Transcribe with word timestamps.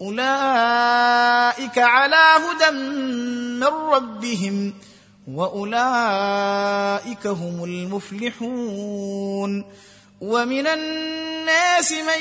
أولئك 0.00 1.78
على 1.78 2.16
هدى 2.16 2.70
من 3.60 3.64
ربهم 3.64 4.74
وأولئك 5.28 7.26
هم 7.26 7.64
المفلحون 7.64 9.64
ومن 10.20 10.66
الناس 10.66 11.92
من 11.92 12.20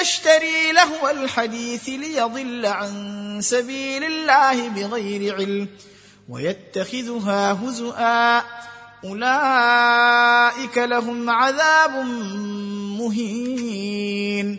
يشتري 0.00 0.72
لهو 0.72 1.10
الحديث 1.10 1.88
ليضل 1.88 2.66
عن 2.66 3.38
سبيل 3.42 4.04
الله 4.04 4.68
بغير 4.68 5.34
علم 5.34 5.68
ويتخذها 6.28 7.52
هزؤا 7.52 8.38
أولئك 9.04 10.78
لهم 10.78 11.30
عذاب 11.30 12.04
مهين 13.00 14.58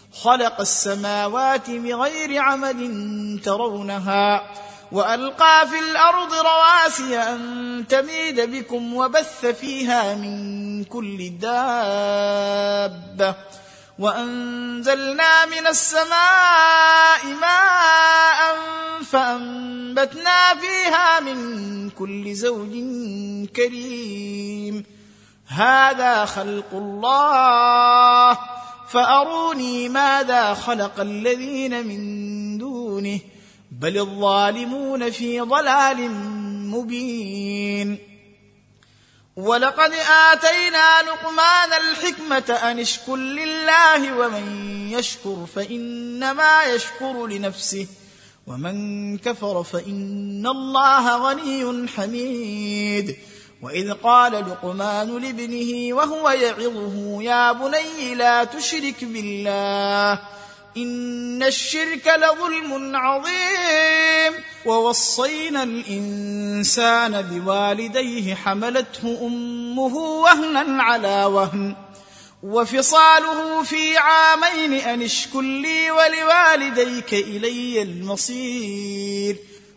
خلق 0.13 0.59
السماوات 0.59 1.69
بغير 1.69 2.41
عمد 2.41 2.79
ترونها 3.43 4.43
وألقى 4.91 5.67
في 5.67 5.79
الأرض 5.79 6.33
رواسي 6.33 7.19
أن 7.19 7.85
تميد 7.89 8.41
بكم 8.41 8.93
وبث 8.93 9.45
فيها 9.45 10.15
من 10.15 10.83
كل 10.83 11.37
دابة 11.39 13.35
وأنزلنا 13.99 15.45
من 15.45 15.67
السماء 15.67 17.25
ماء 17.41 18.57
فأنبتنا 19.11 20.55
فيها 20.55 21.19
من 21.19 21.89
كل 21.89 22.33
زوج 22.33 22.71
كريم. 23.55 24.85
هذا 25.47 26.25
خلق 26.25 26.73
الله. 26.73 28.60
فأروني 28.91 29.89
ماذا 29.89 30.53
خلق 30.53 30.99
الذين 30.99 31.87
من 31.87 32.57
دونه 32.57 33.19
بل 33.71 33.97
الظالمون 33.97 35.11
في 35.11 35.41
ضلال 35.41 36.11
مبين. 36.71 37.97
ولقد 39.35 39.91
آتينا 40.31 41.01
لقمان 41.01 41.73
الحكمة 41.73 42.59
أن 42.71 42.79
اشكر 42.79 43.15
لله 43.15 44.17
ومن 44.17 44.45
يشكر 44.91 45.45
فإنما 45.55 46.63
يشكر 46.63 47.27
لنفسه 47.27 47.87
ومن 48.47 49.17
كفر 49.17 49.63
فإن 49.63 50.47
الله 50.47 51.17
غني 51.17 51.87
حميد. 51.87 53.17
وإذ 53.61 53.93
قال 53.93 54.31
لقمان 54.31 55.17
لابنه 55.17 55.95
وهو 55.95 56.29
يعظه 56.29 57.21
يا 57.23 57.51
بني 57.51 58.15
لا 58.15 58.43
تشرك 58.43 59.03
بالله 59.03 60.19
إن 60.77 61.43
الشرك 61.43 62.07
لظلم 62.17 62.95
عظيم. 62.95 64.43
ووصينا 64.65 65.63
الإنسان 65.63 67.21
بوالديه 67.21 68.35
حملته 68.35 69.19
أمه 69.21 69.95
وهنا 69.95 70.83
على 70.83 71.25
وهن. 71.25 71.75
وفصاله 72.43 73.63
في 73.63 73.97
عامين 73.97 74.73
أن 74.73 75.01
اشكر 75.01 75.41
لي 75.41 75.91
ولوالديك 75.91 77.13
إلي 77.13 77.81
المصير. 77.81 79.50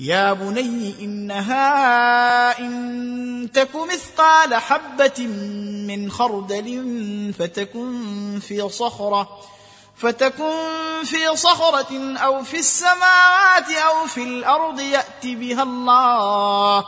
يا 0.00 0.32
بني 0.32 0.94
انها 1.00 2.58
ان 2.58 3.48
تك 3.54 3.68
مثقال 3.76 4.54
حبه 4.54 5.26
من 5.88 6.10
خردل 6.10 7.34
فتكن 7.38 8.38
في 8.48 8.68
صخره 8.68 9.28
فتكن 9.96 10.52
في 11.04 11.36
صخرة 11.36 12.16
أو 12.16 12.44
في 12.44 12.58
السماوات 12.58 13.70
أو 13.70 14.06
في 14.06 14.22
الأرض 14.22 14.80
يأت 14.80 15.24
بها 15.24 15.62
الله 15.62 16.86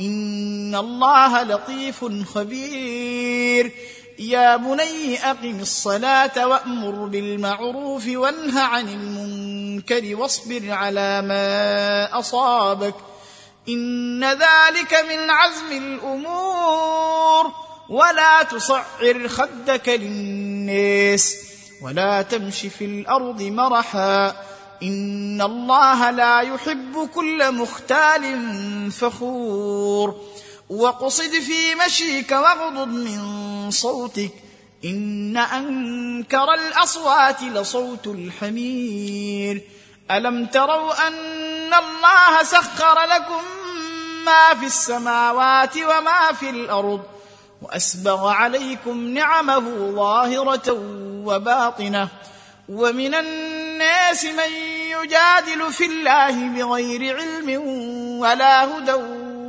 إن 0.00 0.74
الله 0.74 1.42
لطيف 1.42 2.04
خبير 2.34 3.72
يا 4.18 4.56
بني 4.56 5.30
أقم 5.30 5.60
الصلاة 5.60 6.46
وأمر 6.46 6.90
بالمعروف 6.90 8.08
وانه 8.08 8.60
عن 8.60 8.88
المنكر 8.88 10.16
واصبر 10.16 10.70
على 10.70 11.22
ما 11.22 12.18
أصابك. 12.18 12.94
إن 13.68 14.24
ذلك 14.24 15.04
من 15.10 15.30
عزم 15.30 15.72
الأمور. 15.72 17.52
ولا 17.88 18.42
تصعر 18.42 19.28
خدك 19.28 19.88
للناس. 19.88 21.36
ولا 21.82 22.22
تمش 22.22 22.60
في 22.60 22.84
الأرض 22.84 23.42
مرحا. 23.42 24.36
إن 24.82 25.42
الله 25.42 26.10
لا 26.10 26.40
يحب 26.40 27.08
كل 27.14 27.52
مختال 27.52 28.22
فخور. 28.92 30.20
وقصد 30.70 31.30
في 31.30 31.74
مشيك 31.86 32.30
واغضض 32.32 32.88
من 32.88 33.70
صوتك. 33.70 34.30
إن 34.84 35.36
أنكر 35.36 36.54
الأصوات 36.54 37.42
لصوت 37.42 38.06
الحمير. 38.06 39.62
ألم 40.10 40.46
تروا 40.46 41.08
أن 41.08 41.74
الله 41.74 42.42
سخر 42.42 43.04
لكم 43.04 43.42
ما 44.24 44.54
في 44.60 44.66
السماوات 44.66 45.76
وما 45.76 46.32
في 46.32 46.50
الأرض 46.50 47.02
وأسبغ 47.62 48.28
عليكم 48.28 49.08
نعمه 49.08 49.92
ظاهرة 49.94 50.72
وباطنة. 51.24 52.08
ومن 52.68 53.14
الناس 53.14 54.24
من 54.24 54.52
يجادل 54.90 55.72
في 55.72 55.84
الله 55.84 56.48
بغير 56.48 57.16
علم 57.16 57.62
ولا 58.20 58.64
هدى 58.64 59.21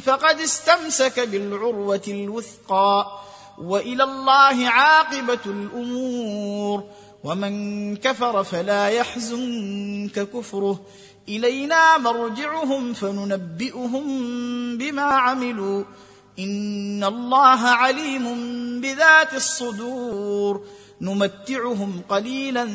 فقد 0.00 0.40
استمسك 0.40 1.20
بالعروة 1.20 2.02
الوثقى 2.08 3.20
وإلى 3.58 4.04
الله 4.04 4.68
عاقبة 4.68 5.38
الأمور. 5.46 6.84
ومن 7.24 7.96
كفر 7.96 8.44
فلا 8.44 8.88
يحزنك 8.88 10.28
كفره. 10.30 10.80
إلينا 11.28 11.98
مرجعهم 11.98 12.92
فننبئهم 12.92 14.06
بما 14.78 15.02
عملوا. 15.02 15.84
إن 16.38 17.04
الله 17.04 17.60
عليم 17.60 18.24
بذات 18.80 19.34
الصدور. 19.34 20.64
نمتعهم 21.00 22.02
قليلا 22.08 22.68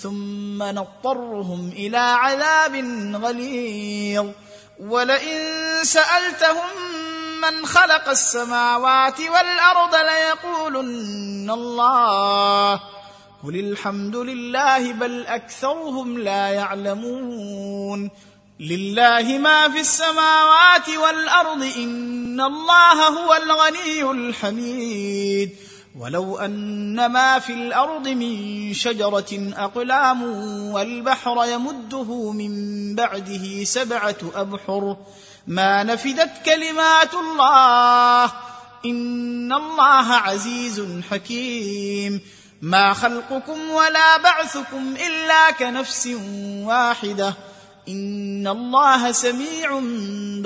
ثم 0.00 0.62
نضطرهم 0.62 1.68
إلى 1.68 1.96
عذاب 1.96 2.76
غليظ. 3.24 4.26
ولئن 4.80 5.61
سألتهم 5.82 6.70
من 7.40 7.66
خلق 7.66 8.08
السماوات 8.08 9.20
والأرض 9.20 9.94
ليقولن 9.94 11.50
الله. 11.50 12.80
قل 13.44 13.56
الحمد 13.56 14.16
لله 14.16 14.92
بل 14.92 15.26
أكثرهم 15.26 16.18
لا 16.18 16.48
يعلمون. 16.48 18.10
لله 18.60 19.38
ما 19.38 19.68
في 19.68 19.80
السماوات 19.80 20.88
والأرض 20.88 21.62
إن 21.76 22.40
الله 22.40 23.08
هو 23.08 23.34
الغني 23.34 24.10
الحميد. 24.10 25.56
ولو 25.98 26.38
أن 26.38 27.06
ما 27.06 27.38
في 27.38 27.52
الأرض 27.52 28.08
من 28.08 28.74
شجرة 28.74 29.52
أقلام 29.56 30.22
والبحر 30.72 31.44
يمده 31.44 32.32
من 32.32 32.94
بعده 32.94 33.64
سبعة 33.64 34.16
أبحر. 34.34 34.96
ما 35.46 35.82
نفدت 35.82 36.30
كلمات 36.46 37.14
الله. 37.14 38.32
إن 38.86 39.52
الله 39.52 40.14
عزيز 40.14 40.86
حكيم. 41.10 42.20
ما 42.62 42.92
خلقكم 42.94 43.70
ولا 43.70 44.16
بعثكم 44.16 44.94
إلا 45.06 45.50
كنفس 45.50 46.08
واحدة. 46.62 47.34
إن 47.88 48.48
الله 48.48 49.12
سميع 49.12 49.80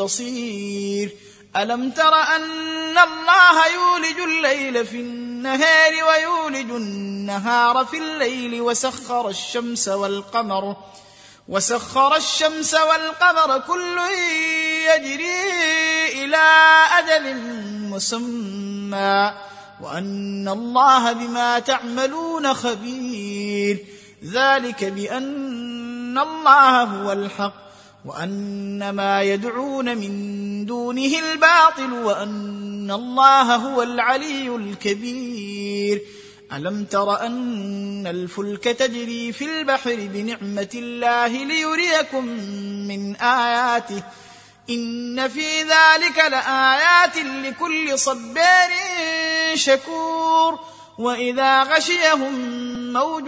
بصير. 0.05 1.11
ألم 1.57 1.91
تر 1.91 2.15
أن 2.15 2.99
الله 2.99 3.67
يولج 3.75 4.21
الليل 4.21 4.87
في 4.87 4.97
النهار 4.97 5.93
ويولج 6.09 6.71
النهار 6.71 7.85
في 7.85 7.99
الليل 7.99 8.61
وسخر 8.61 9.29
الشمس 9.29 9.89
والقمر؟ 9.89 10.77
وسخر 11.49 12.17
الشمس 12.17 12.75
والقمر 12.75 13.59
كل 13.59 13.99
يجري 14.89 16.25
إلى 16.25 16.47
أجل 16.99 17.37
مسمى 17.91 19.33
وأن 19.81 20.49
الله 20.49 21.13
بما 21.13 21.59
تعملون 21.59 22.55
خبير 22.55 23.85
ذلك 24.25 24.85
بأن 24.85 26.19
الله 26.19 26.83
هو 26.83 27.13
الحق 27.13 27.67
وأن 28.05 28.91
ما 28.91 29.23
يدعون 29.23 29.99
من 29.99 30.67
دونه 30.67 31.19
الباطل 31.19 31.93
وأن 31.93 32.91
الله 32.91 33.57
هو 33.57 33.83
العلي 33.83 34.57
الكبير 34.57 35.36
ألم 36.53 36.85
تر 36.85 37.27
أن 37.27 38.07
الفلك 38.07 38.65
تجري 38.65 39.33
في 39.33 39.45
البحر 39.45 39.95
بنعمة 39.95 40.69
الله 40.75 41.45
ليريكم 41.45 42.27
من 42.89 43.17
آياته؟ 43.17 44.03
إن 44.71 45.29
في 45.29 45.63
ذلك 45.63 46.19
لآيات 46.31 47.17
لكل 47.17 47.99
صبار 47.99 48.71
شكور. 49.55 50.59
وإذا 50.99 51.63
غشيهم 51.63 52.33
موج 52.93 53.25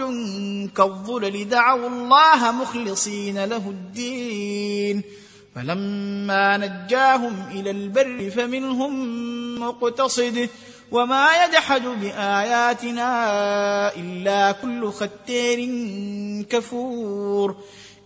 كالظلل 0.77 1.49
دعوا 1.49 1.89
الله 1.89 2.51
مخلصين 2.51 3.45
له 3.45 3.69
الدين. 3.69 5.03
فلما 5.55 6.57
نجاهم 6.57 7.47
إلى 7.51 7.71
البر 7.71 8.31
فمنهم 8.35 8.93
مقتصد. 9.59 10.49
وما 10.91 11.45
يجحد 11.45 11.81
بآياتنا 11.81 13.09
إلا 13.95 14.51
كل 14.51 14.91
ختير 14.91 15.59
كفور. 16.49 17.55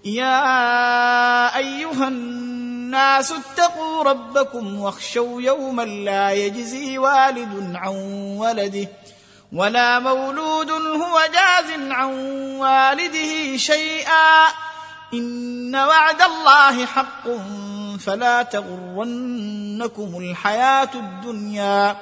يا 0.06 1.57
أيها 1.57 2.07
الناس 2.07 3.31
اتقوا 3.31 4.03
ربكم 4.03 4.80
واخشوا 4.80 5.41
يوما 5.41 5.83
لا 5.83 6.31
يجزي 6.31 6.97
والد 6.97 7.75
عن 7.75 7.95
ولده 8.38 8.88
ولا 9.53 10.00
مولود 10.00 10.71
هو 10.71 11.21
جاز 11.33 11.91
عن 11.91 12.13
والده 12.59 13.57
شيئا. 13.57 14.47
إن 15.13 15.75
وعد 15.75 16.21
الله 16.21 16.86
حق 16.86 17.24
فلا 18.00 18.44
تغرنكم 18.44 20.18
الحياة 20.18 20.89
الدنيا. 20.95 21.95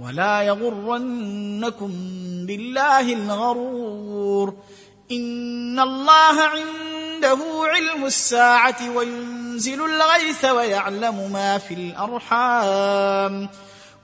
ولا 0.00 0.42
يغرنكم 0.42 1.92
بالله 2.46 3.12
الغرور. 3.12 4.54
إن 5.12 5.80
الله 5.80 6.42
عنده 6.42 7.38
علم 7.64 8.04
الساعة 8.04 8.96
وينزل 8.96 9.84
الغيث 9.84 10.44
ويعلم 10.44 11.32
ما 11.32 11.58
في 11.58 11.74
الأرحام. 11.74 13.48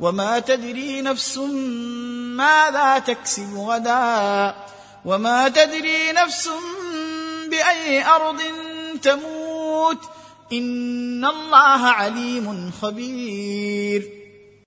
وما 0.00 0.38
تدري 0.38 1.00
نفس 1.00 1.38
ماذا 2.36 2.98
تكسب 2.98 3.56
غدا. 3.56 4.54
وما 5.04 5.48
تدري 5.48 6.12
نفس 6.12 6.50
بأي 7.50 8.06
أرض 8.06 8.40
تموت. 9.02 9.98
إن 10.52 11.24
الله 11.24 11.86
عليم 11.86 12.70
خبير. 12.82 14.17